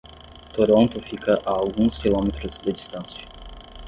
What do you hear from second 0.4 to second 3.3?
Toronto fica a alguns quilômetros de distância.